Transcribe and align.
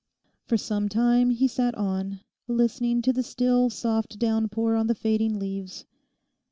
For 0.47 0.57
some 0.57 0.89
time 0.89 1.29
he 1.29 1.47
sat 1.47 1.75
on, 1.75 2.21
listening 2.47 3.03
to 3.03 3.13
the 3.13 3.21
still 3.21 3.69
soft 3.69 4.17
downpour 4.17 4.73
on 4.73 4.87
the 4.87 4.95
fading 4.95 5.37
leaves. 5.37 5.85